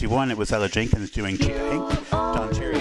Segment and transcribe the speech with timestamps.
[0.00, 2.77] 1961, it was Ella Jenkins doing Cheap Pink.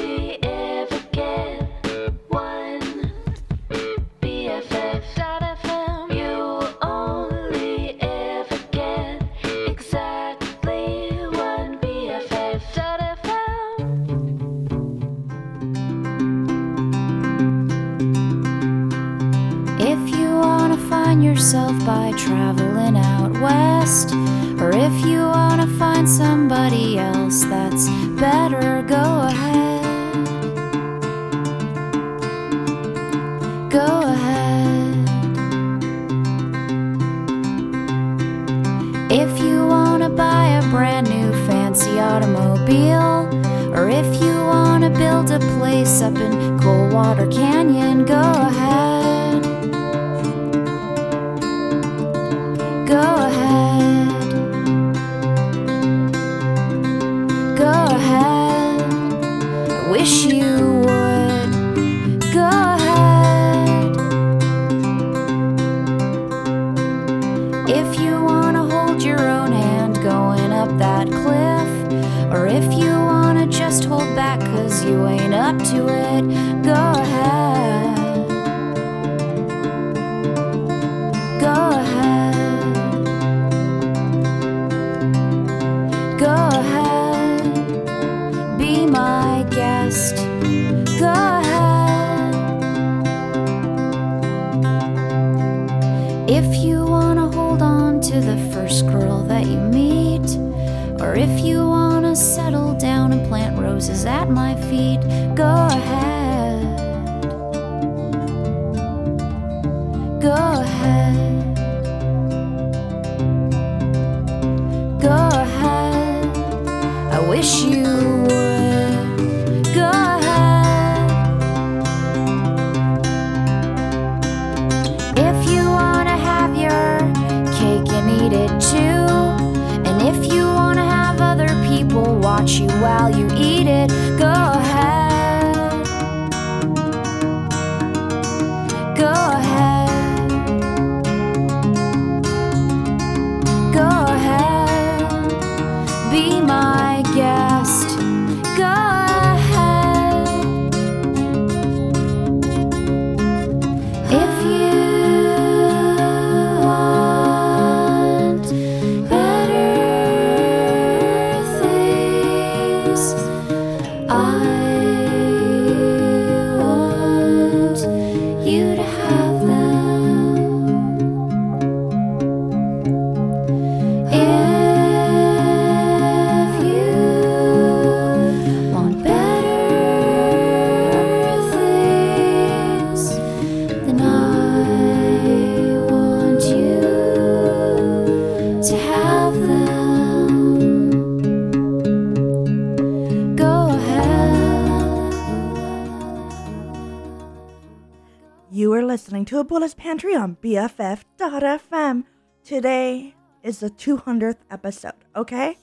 [199.37, 202.05] to Abuela's Pantry on BFF.fm.
[202.43, 205.59] Today is the 200th episode, okay?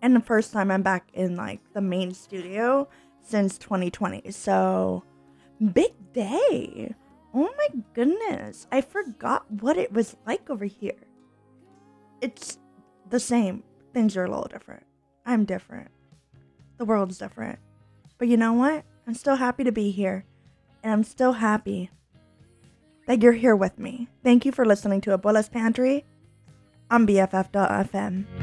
[0.00, 2.88] And the first time I'm back in like the main studio
[3.20, 4.28] since 2020.
[4.32, 5.04] So,
[5.72, 6.94] big day.
[7.32, 8.66] Oh my goodness.
[8.72, 10.98] I forgot what it was like over here.
[12.20, 12.58] It's
[13.08, 13.62] the same.
[13.94, 14.84] Things are a little different.
[15.24, 15.92] I'm different.
[16.78, 17.60] The world's different.
[18.18, 18.84] But you know what?
[19.06, 20.24] I'm still happy to be here.
[20.82, 21.90] And I'm still happy
[23.06, 24.08] that you're here with me.
[24.22, 26.04] Thank you for listening to Abuela's Pantry
[26.90, 28.41] on BFF.fm.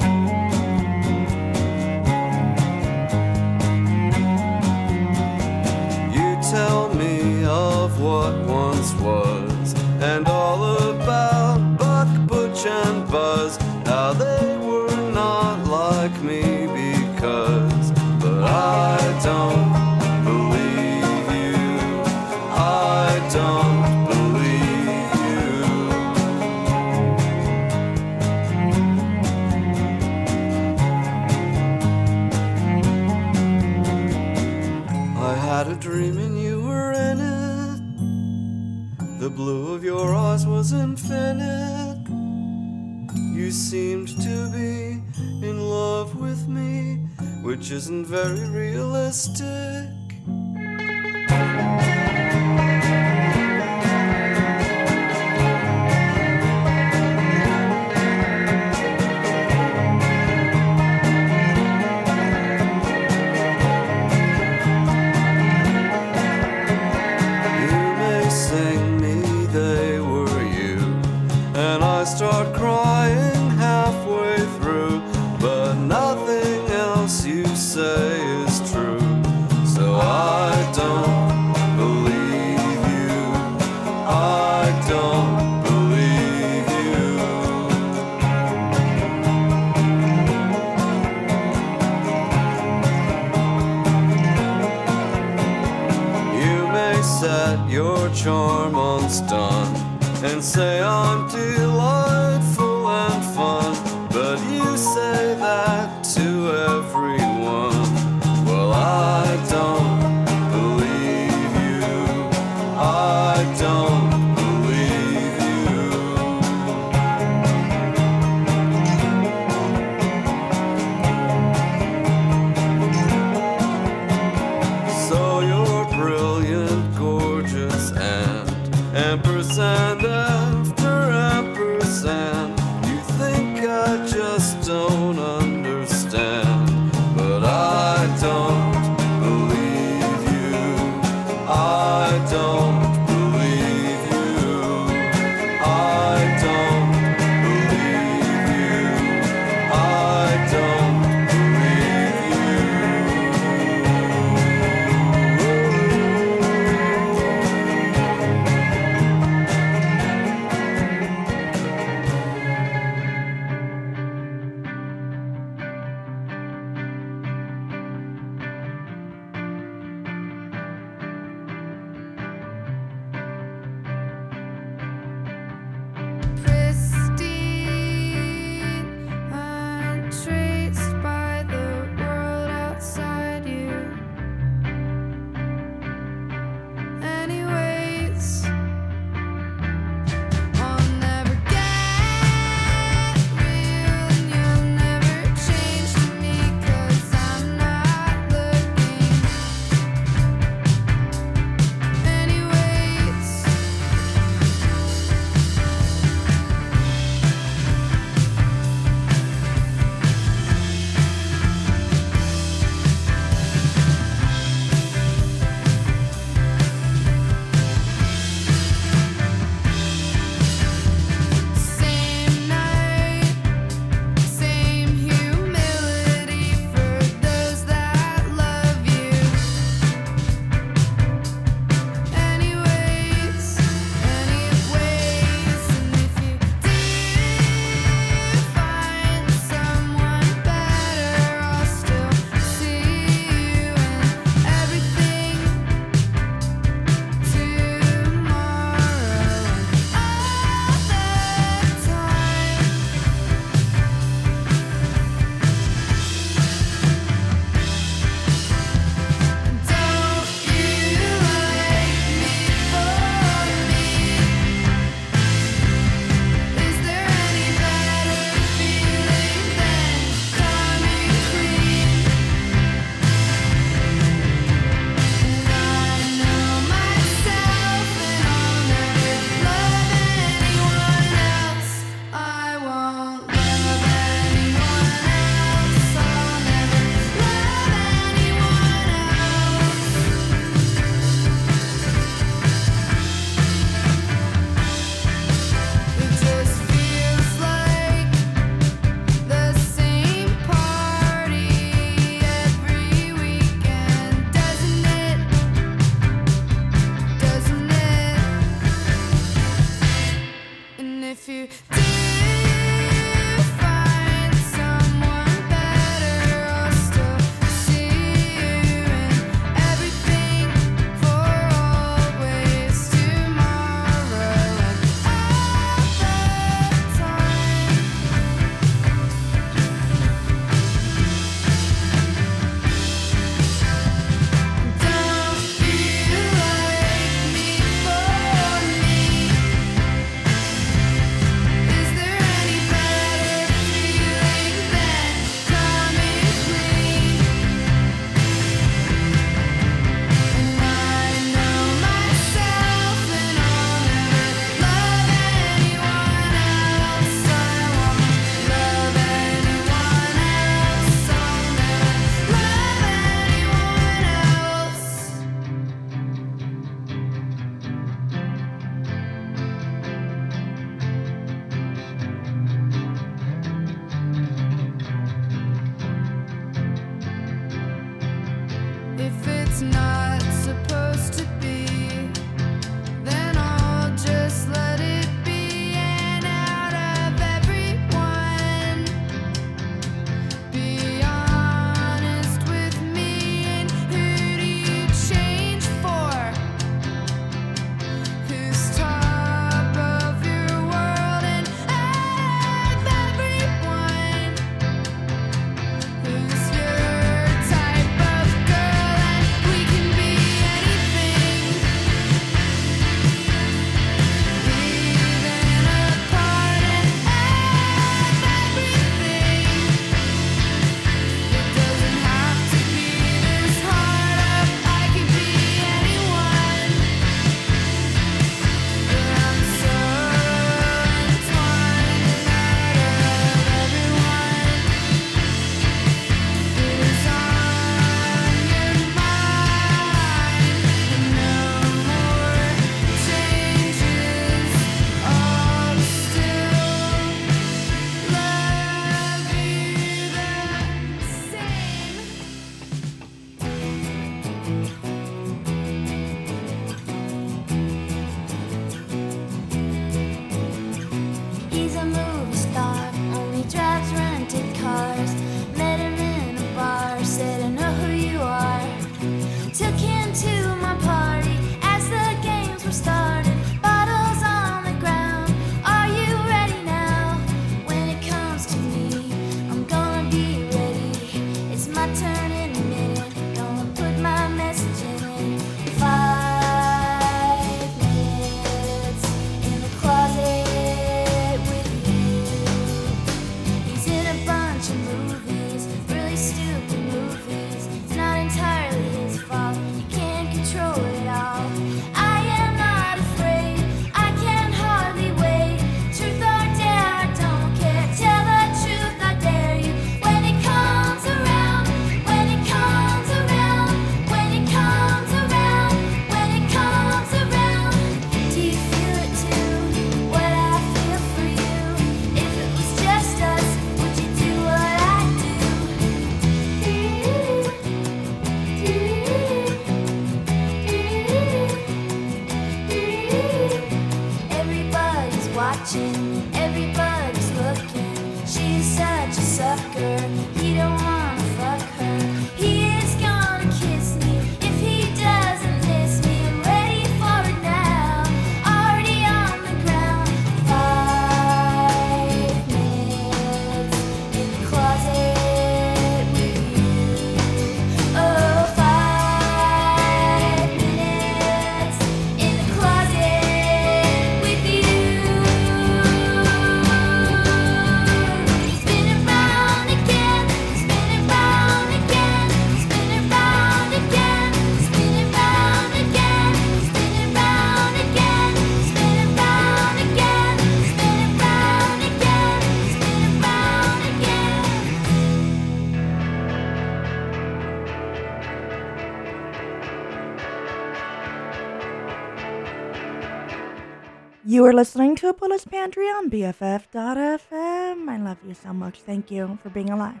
[594.46, 597.88] You are listening to a Abuela's Pantry on BFF.FM.
[597.88, 598.78] I love you so much.
[598.78, 600.00] Thank you for being alive.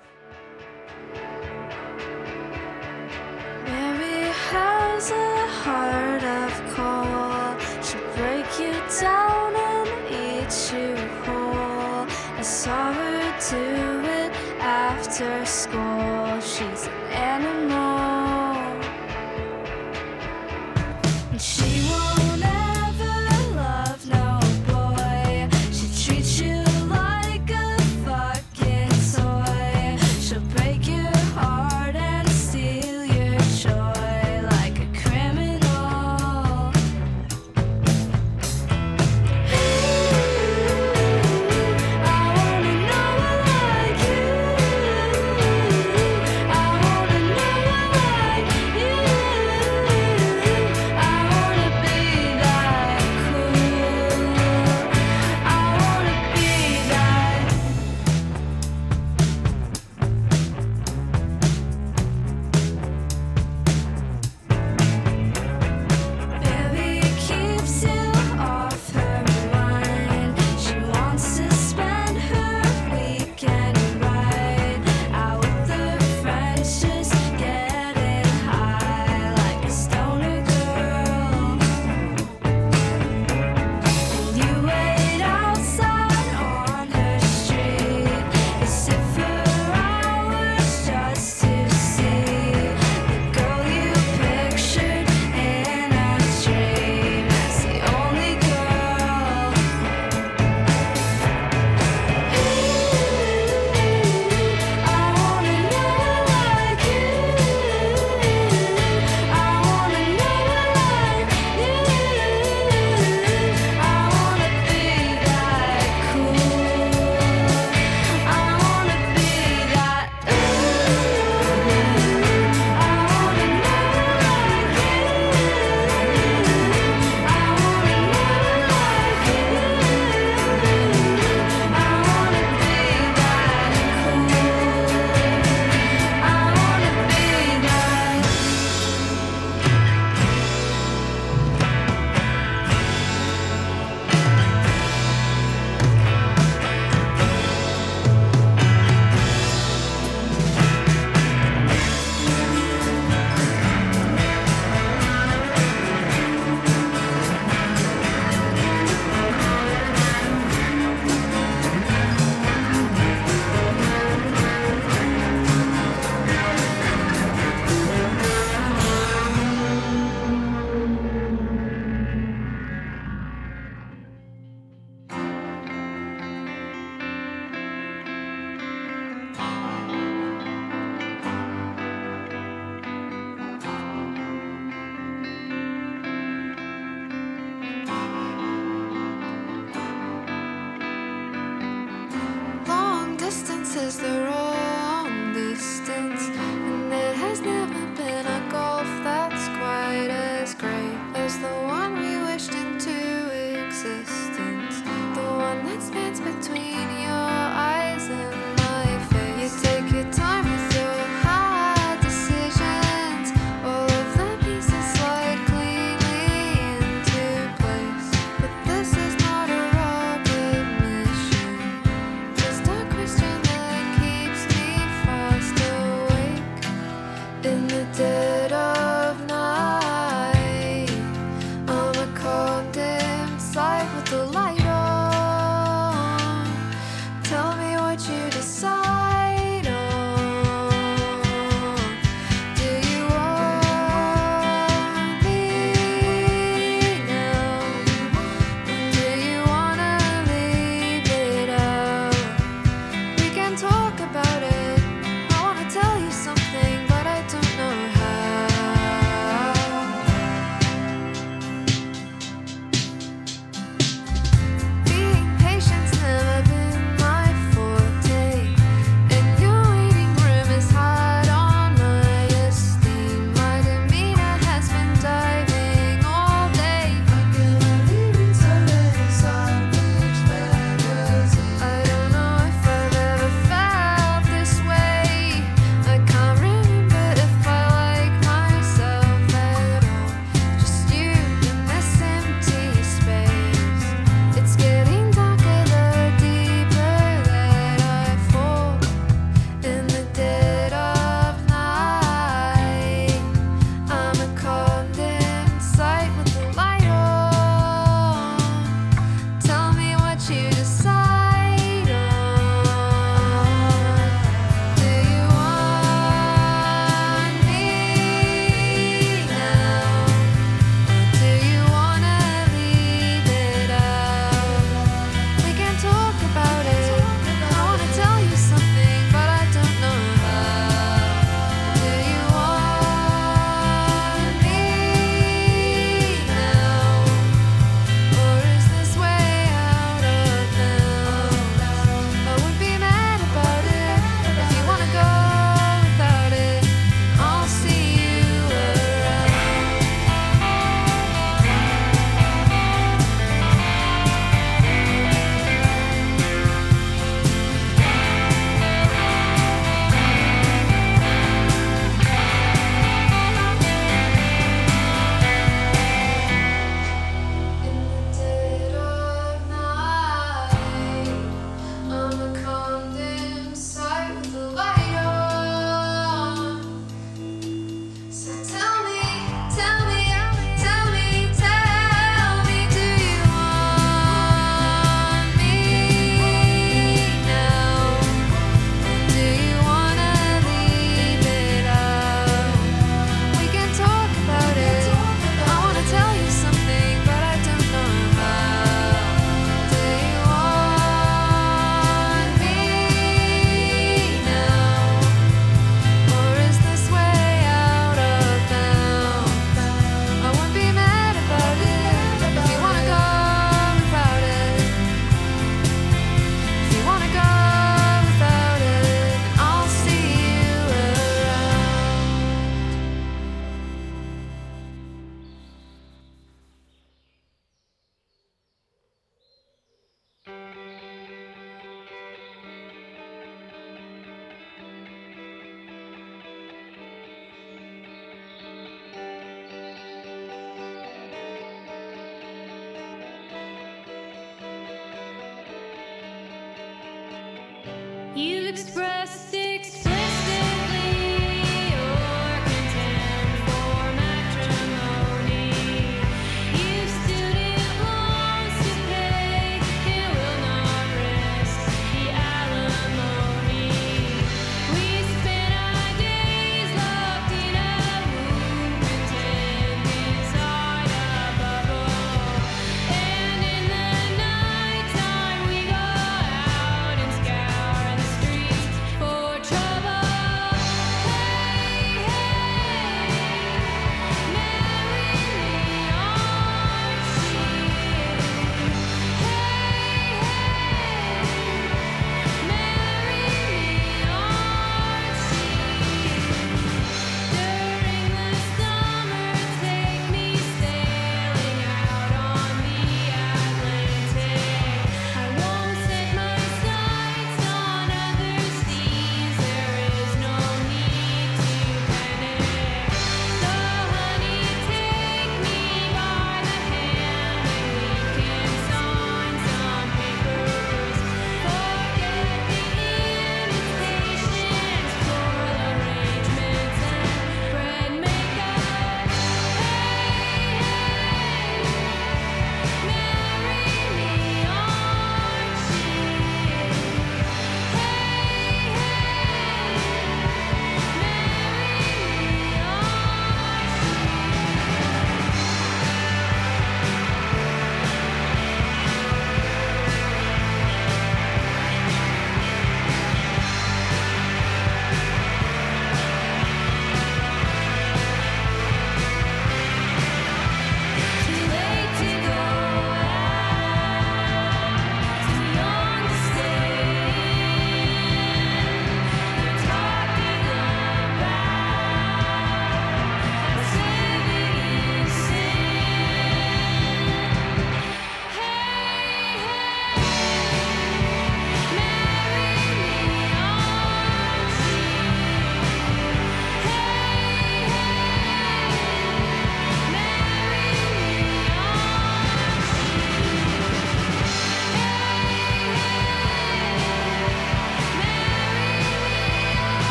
[3.64, 7.58] Mary has a heart of coal.
[7.82, 12.06] she break you down and eat you whole.
[12.38, 13.18] I saw her
[13.50, 13.66] do
[14.22, 16.40] it after school.
[16.40, 18.05] She's an animal.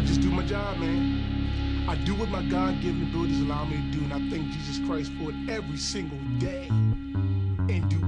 [0.00, 1.84] I just do my job, man.
[1.86, 4.78] I do what my God given abilities allow me to do, and I thank Jesus
[4.86, 6.68] Christ for it every single day.
[6.68, 7.99] And do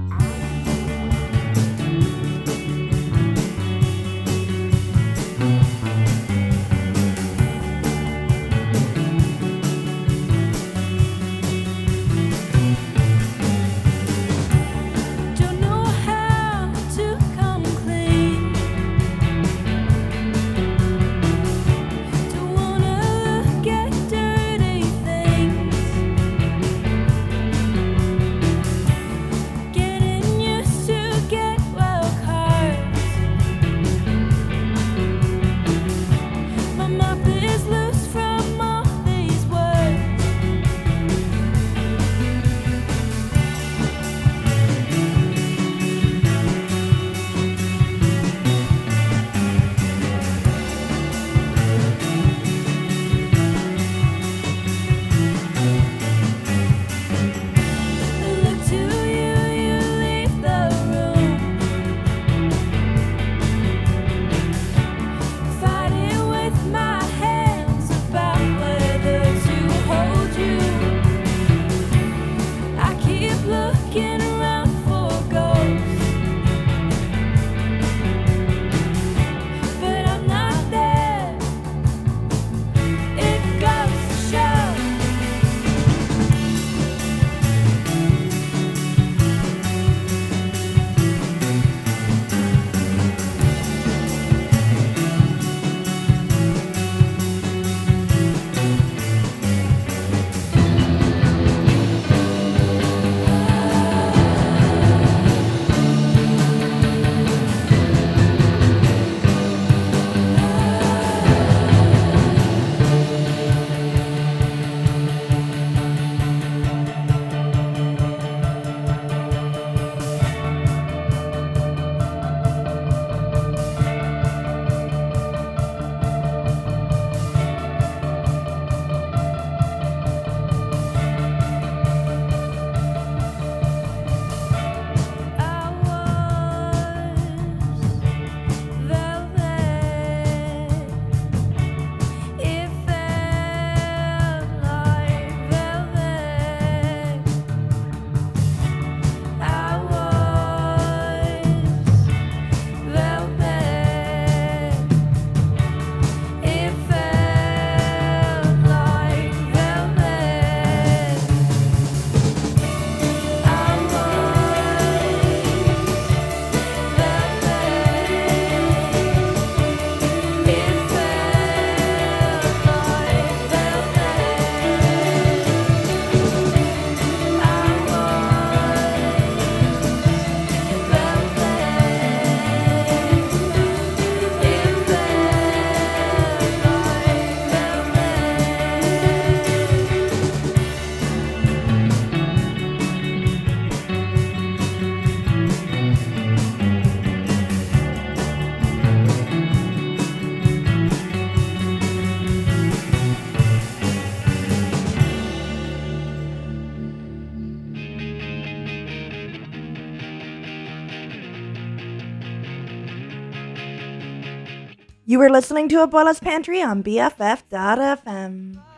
[215.13, 218.72] You were listening to Abuela's Pantry on BFF.fm.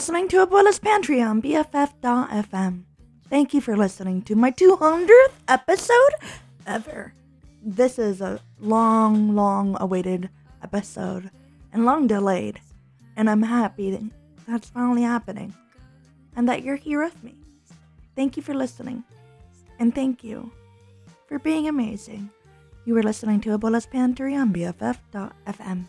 [0.00, 2.84] listening to Abuela's Pantry on BFF.fm.
[3.28, 6.14] Thank you for listening to my 200th episode
[6.66, 7.12] ever.
[7.62, 10.30] This is a long, long awaited
[10.62, 11.28] episode
[11.70, 12.62] and long delayed,
[13.14, 14.00] and I'm happy that
[14.48, 15.52] that's finally happening
[16.34, 17.34] and that you're here with me.
[18.16, 19.04] Thank you for listening,
[19.78, 20.50] and thank you
[21.26, 22.30] for being amazing.
[22.86, 25.84] You were listening to Abuela's Pantry on BFF.fm.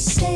[0.00, 0.29] stay.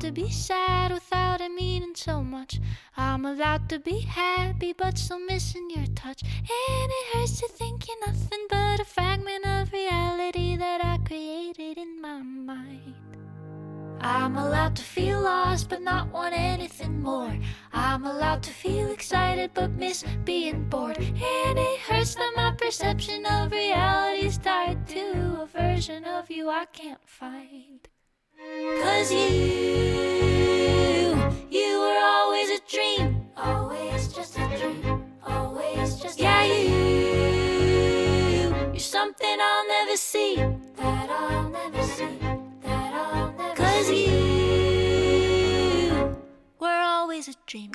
[0.00, 2.58] To be sad without it meaning so much.
[2.96, 6.22] I'm allowed to be happy but still missing your touch.
[6.22, 11.76] And it hurts to think you're nothing but a fragment of reality that I created
[11.76, 12.94] in my mind.
[14.00, 17.36] I'm allowed to feel lost but not want anything more.
[17.74, 20.96] I'm allowed to feel excited but miss being bored.
[20.96, 26.48] And it hurts that my perception of reality is tied to a version of you
[26.48, 27.86] I can't find.
[28.40, 29.18] Cause you,
[31.50, 33.26] you were always a dream.
[33.36, 35.04] Always just a dream.
[35.26, 36.70] Always just yeah, you,
[38.72, 40.36] you're something I'll never see.
[40.76, 42.18] That I'll never see.
[42.62, 45.20] That I'll never Cause you
[46.58, 47.72] were always a dream.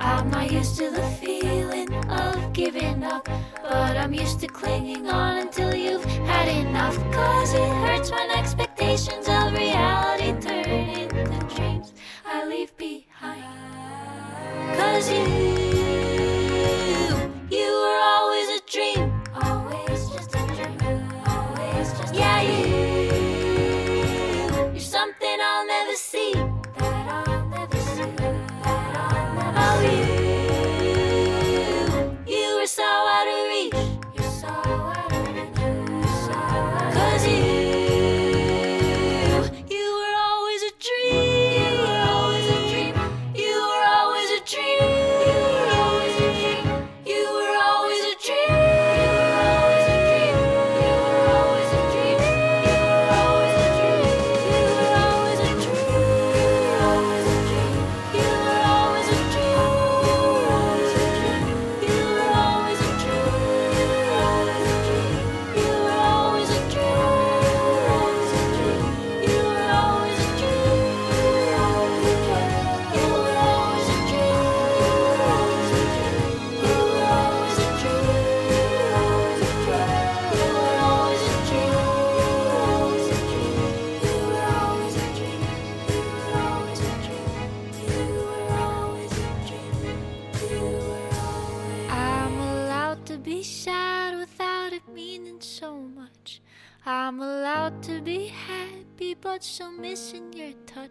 [0.00, 3.28] I'm not used to the feeling of giving up,
[3.68, 6.96] but I'm used to clinging on until you've had enough.
[7.12, 11.92] Cause it hurts when expectations of reality turn into dreams
[12.24, 13.44] I leave behind.
[14.78, 15.55] Cause you,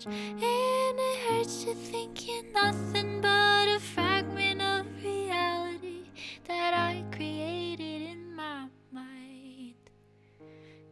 [0.08, 6.12] And it hurts to think you're nothing but a fragment of reality
[6.48, 9.74] that I created in my mind.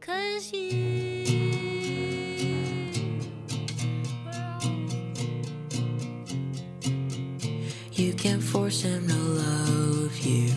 [0.01, 1.03] Cause you.
[7.91, 10.55] You can't force him to love you.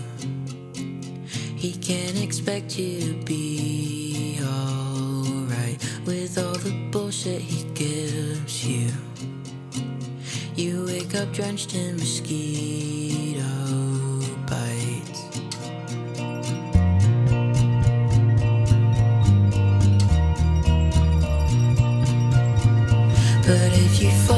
[1.56, 3.85] He can't expect you to be
[6.06, 8.88] with all the bullshit he gives you.
[10.54, 13.42] You wake up drenched in mosquito
[14.46, 15.22] bites.
[23.46, 24.35] But if you fall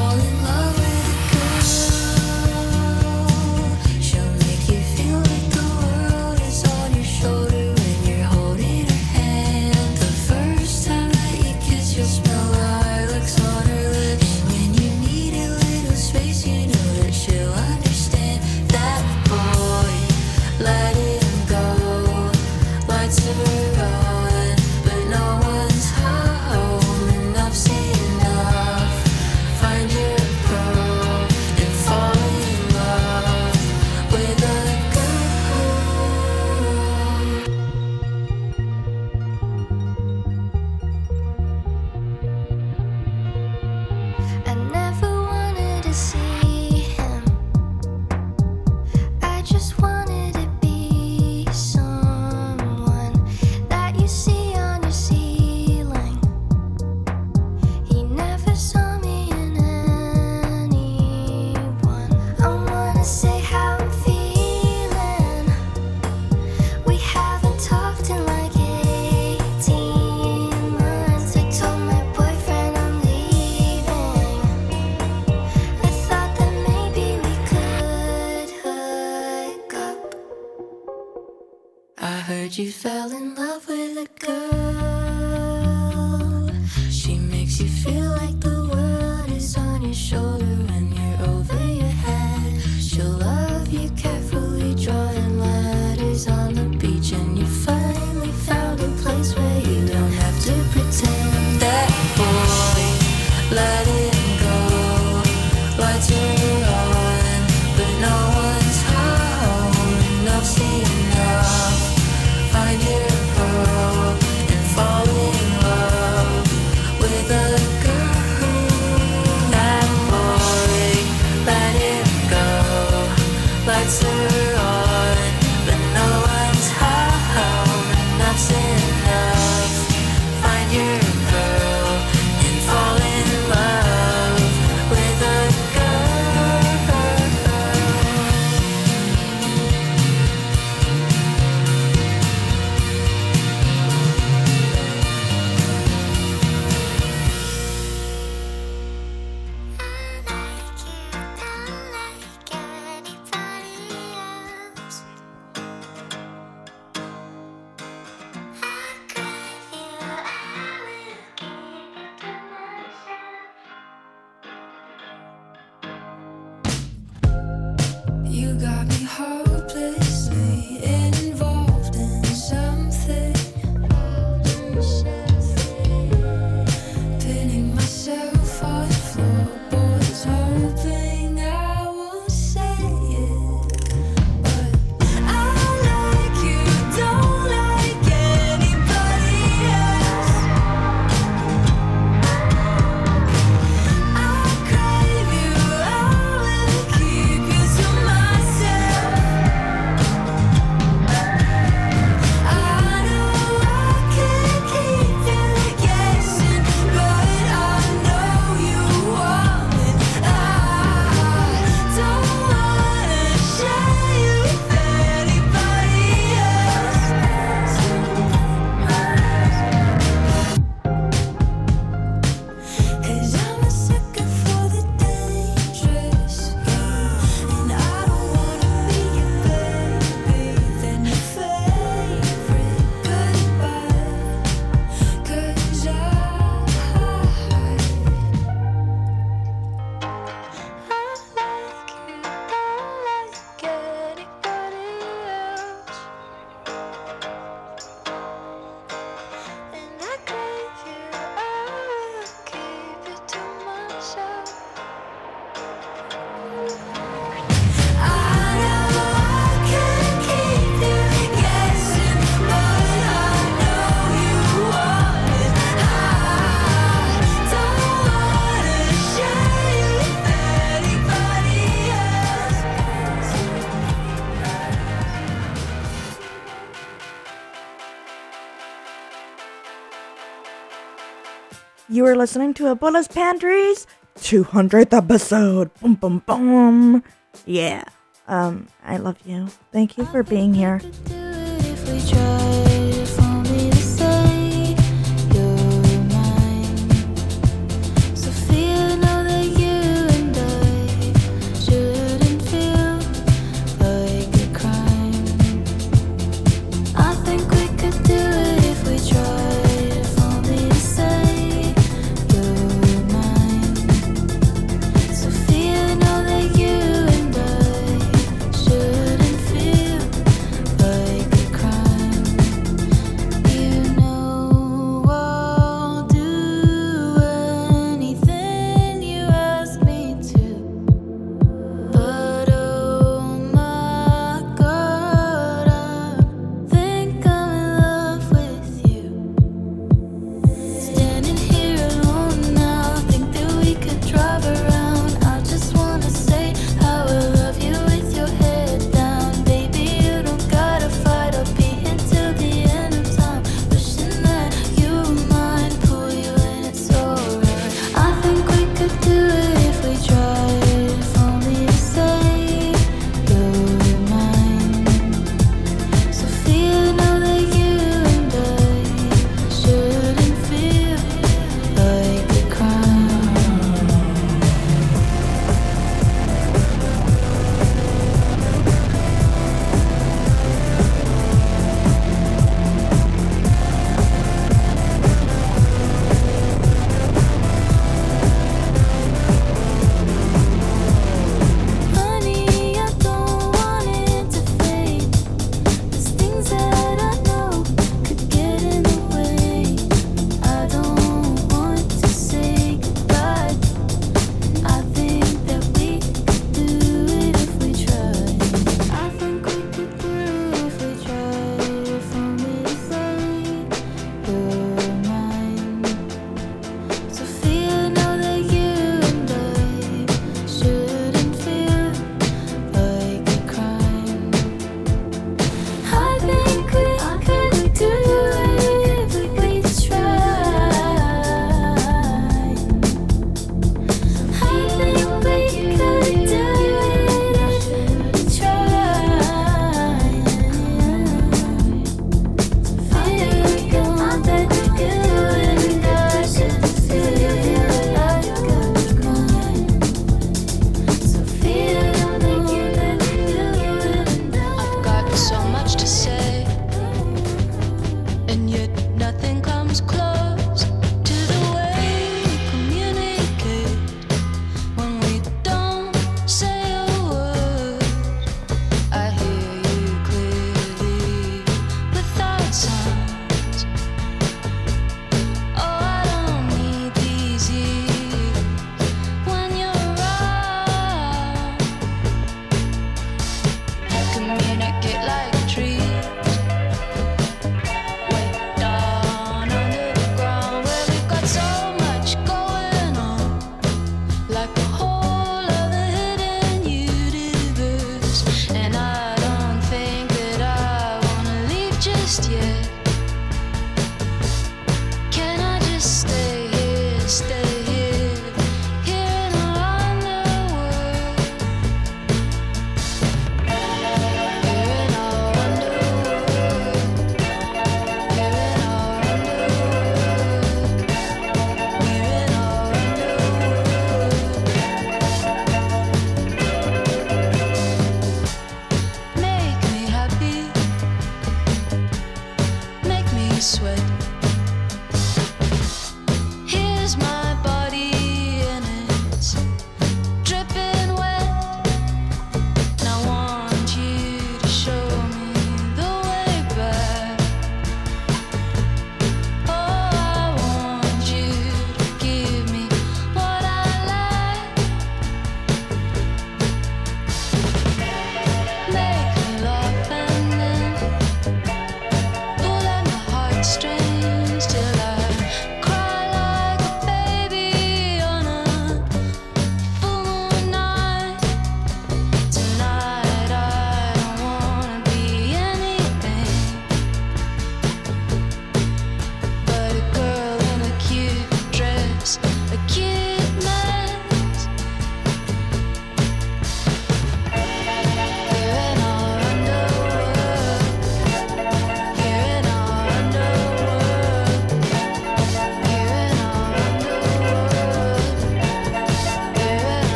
[282.18, 283.86] listening to Abuela's Pantry's
[284.18, 285.72] 200th episode.
[285.80, 287.02] Boom, boom, boom.
[287.46, 287.84] Yeah.
[288.26, 289.48] Um, I love you.
[289.72, 290.80] Thank you for being here.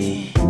[0.00, 0.41] Gonna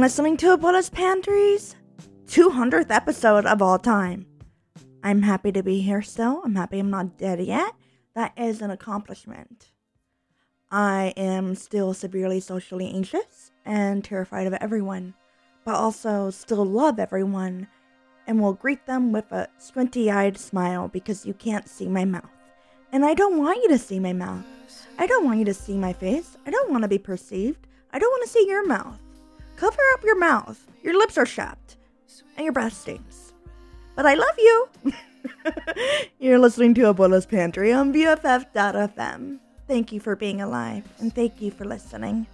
[0.00, 1.76] and listening to Abuela's Pantry's,
[2.24, 4.24] 200th episode of all time.
[5.04, 6.40] I'm happy to be here still.
[6.42, 7.74] I'm happy I'm not dead yet.
[8.14, 9.72] That is an accomplishment.
[10.70, 15.12] I am still severely socially anxious and terrified of everyone,
[15.66, 17.68] but also still love everyone
[18.26, 22.24] and will greet them with a squinty eyed smile because you can't see my mouth.
[22.90, 24.46] And I don't want you to see my mouth.
[24.98, 26.38] I don't want you to see my face.
[26.46, 27.66] I don't want to be perceived.
[27.92, 28.98] I don't want to see your mouth.
[29.60, 30.66] Cover up your mouth.
[30.82, 31.76] Your lips are chapped,
[32.38, 33.34] and your breath stinks.
[33.94, 34.68] But I love you.
[36.18, 39.38] You're listening to Abuela's Pantry on BFF.fm.
[39.68, 42.26] Thank you for being alive, and thank you for listening.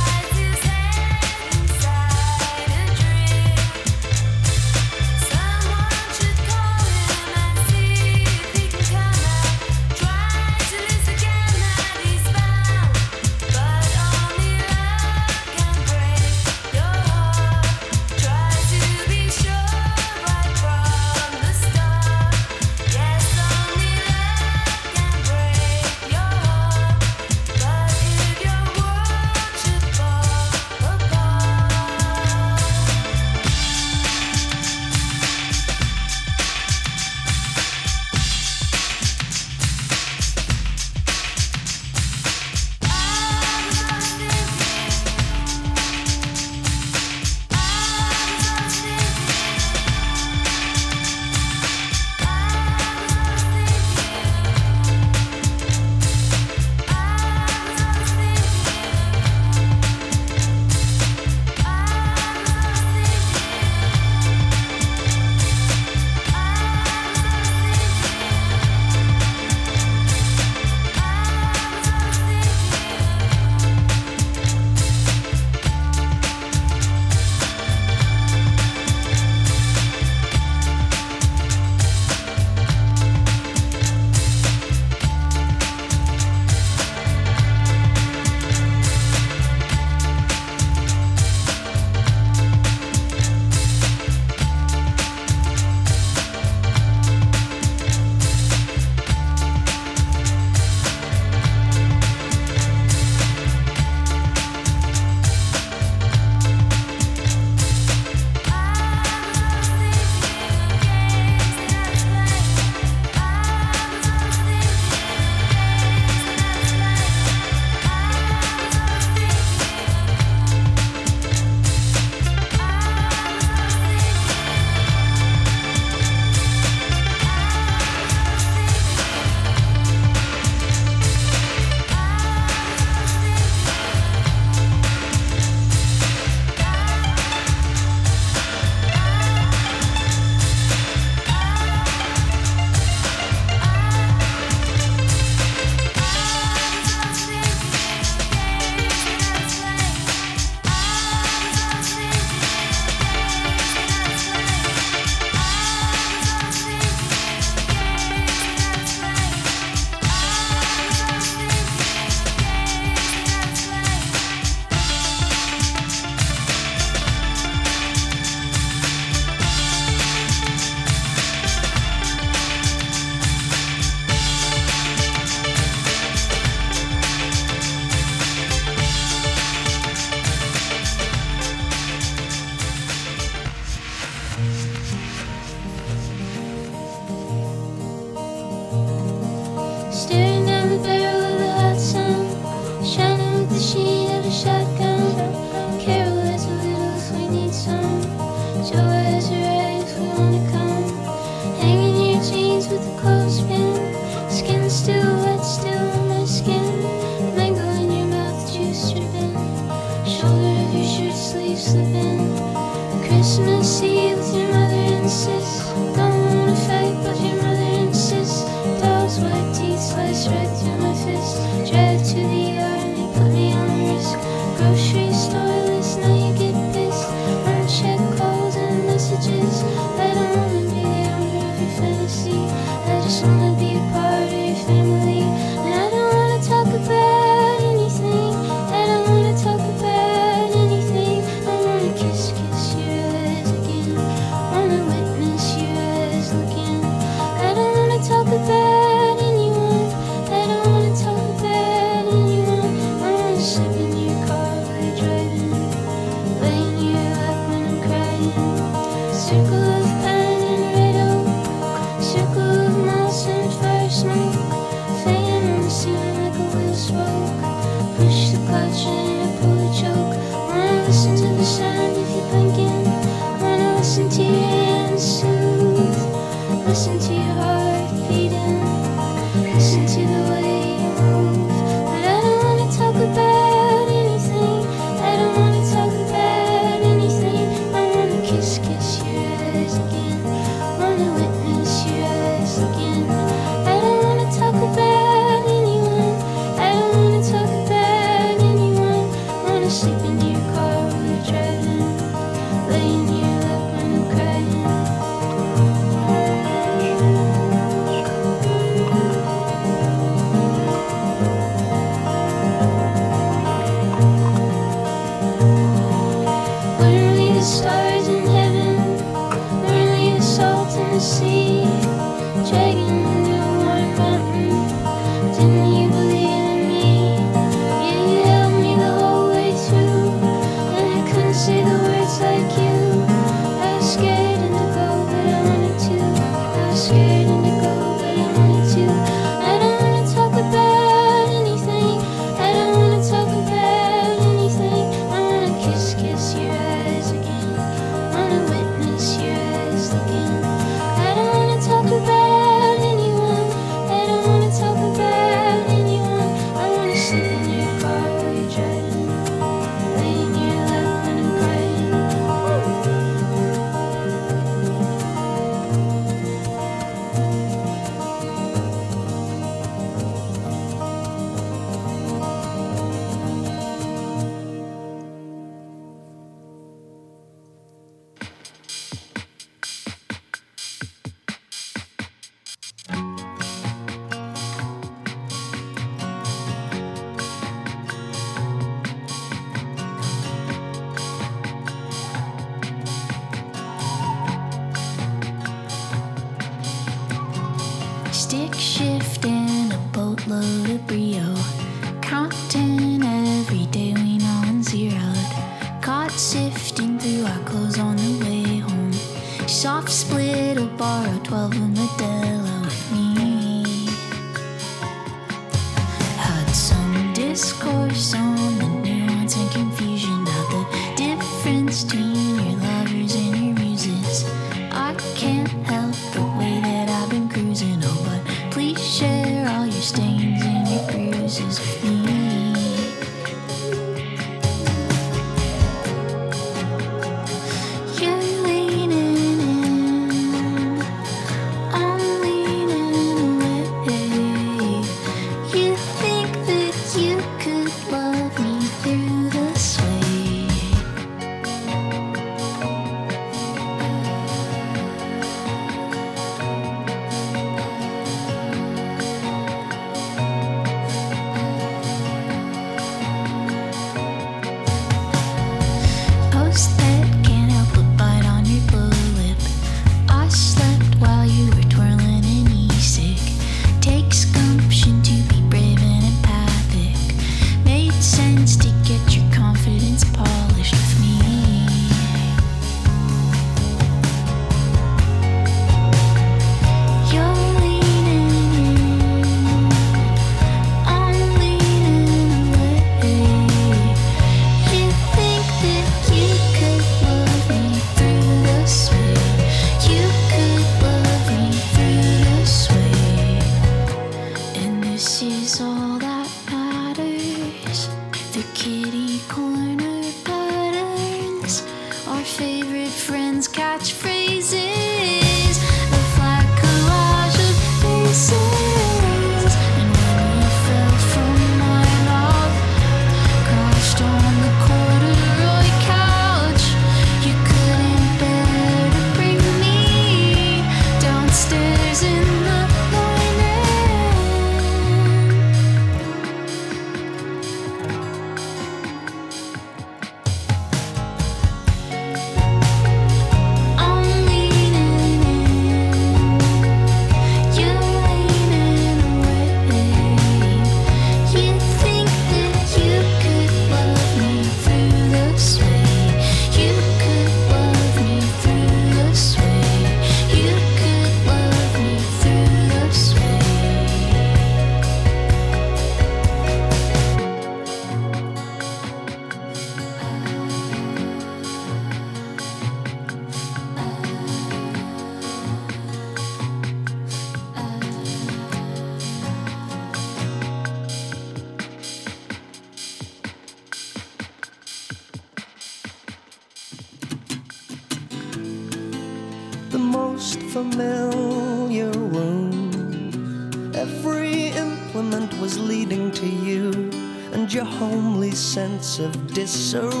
[599.41, 600.00] Disarray.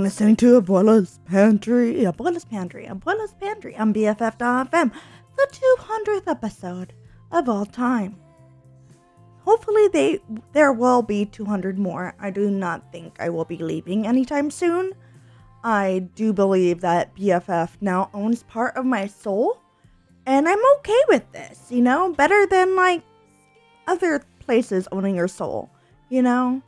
[0.00, 4.92] Been listening to Abuela's Pantry, Abuela's Pantry, Abuela's Pantry on BFF.fm,
[5.36, 5.48] the
[5.78, 6.94] 200th episode
[7.30, 8.16] of all time.
[9.44, 10.20] Hopefully, they
[10.54, 12.14] there will be 200 more.
[12.18, 14.92] I do not think I will be leaving anytime soon.
[15.62, 19.60] I do believe that BFF now owns part of my soul,
[20.24, 21.66] and I'm okay with this.
[21.68, 23.02] You know, better than like
[23.86, 25.68] other places owning your soul.
[26.08, 26.62] You know,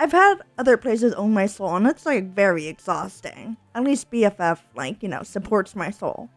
[0.00, 3.56] I've had other places own my soul, and it's like very exhausting.
[3.74, 6.30] At least BFF, like, you know, supports my soul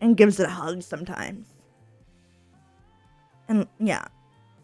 [0.00, 1.46] and gives it a hug sometimes.
[3.48, 4.06] And yeah,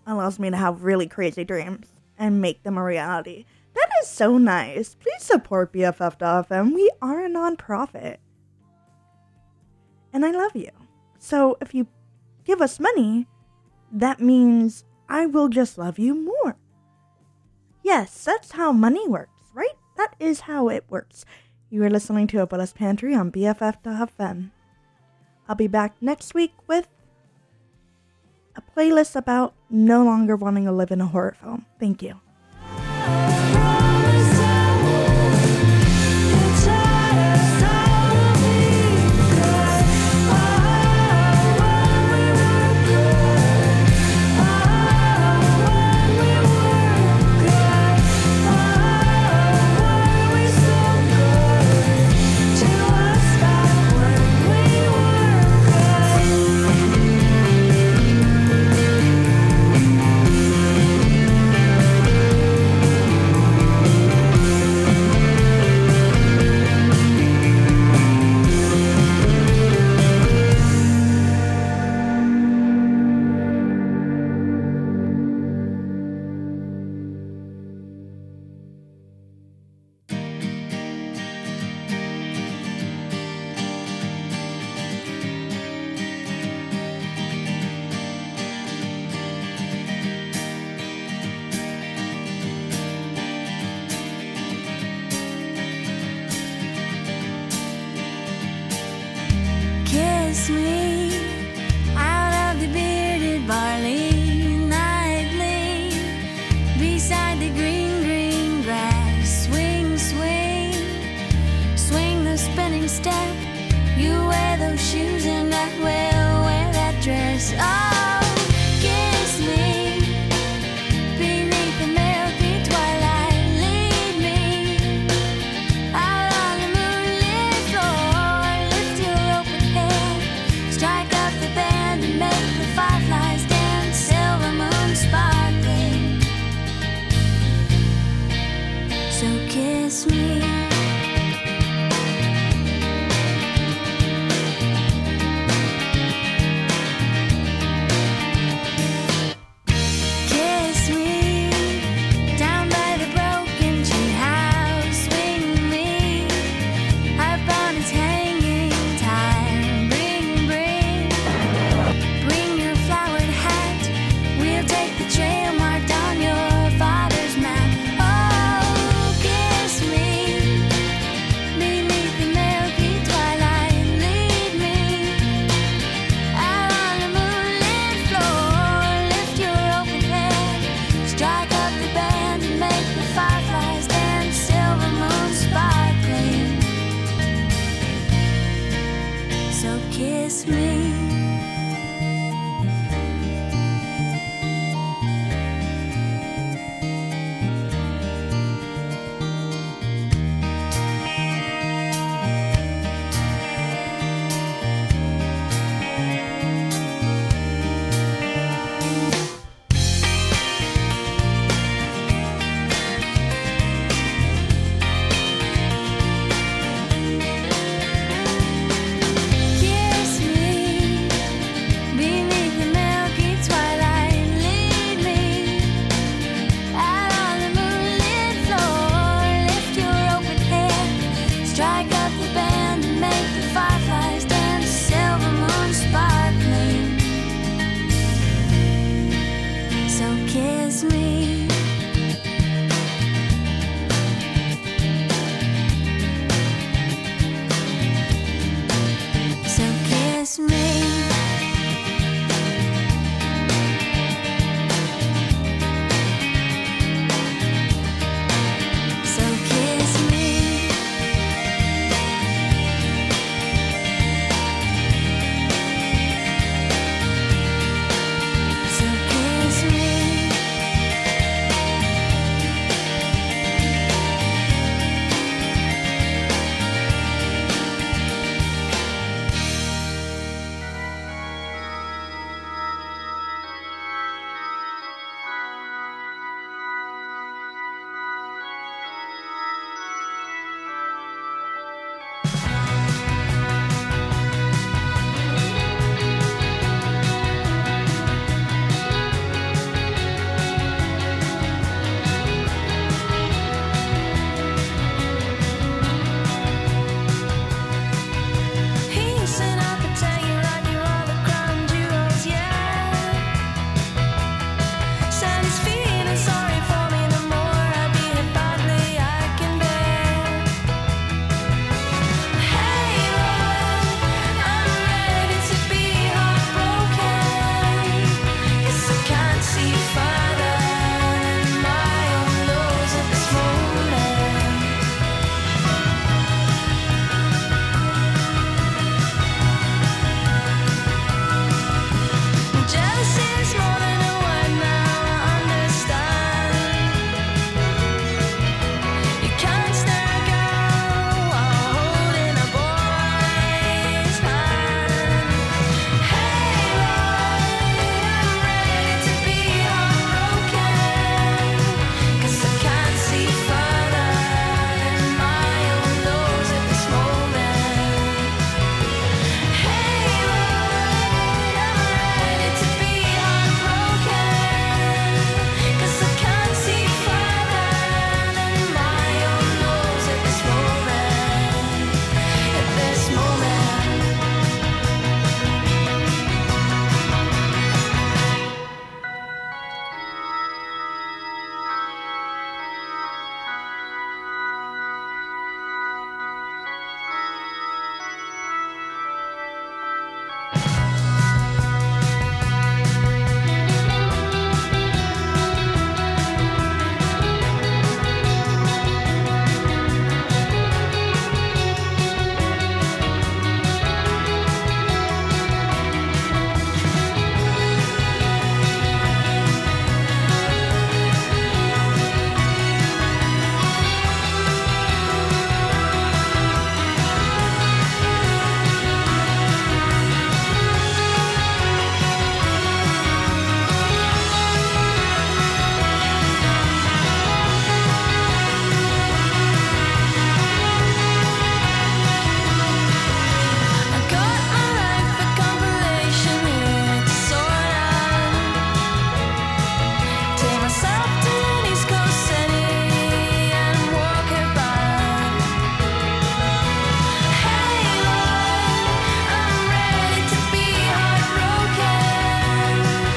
[0.07, 1.87] allows me to have really crazy dreams
[2.19, 3.45] and make them a reality.
[3.75, 4.95] That is so nice.
[4.95, 6.75] Please support BFF.fm.
[6.75, 8.17] We are a nonprofit.
[10.13, 10.71] And I love you.
[11.19, 11.87] So if you
[12.45, 13.27] give us money,
[13.93, 16.57] that means I will just love you more.
[17.87, 19.79] Yes, that's how money works, right?
[19.97, 21.25] That is how it works.
[21.71, 24.51] You are listening to Abuela's Pantry on BFF.fm.
[25.49, 26.89] I'll be back next week with
[28.57, 31.65] a playlist about no longer wanting to live in a horror film.
[31.79, 32.19] Thank you.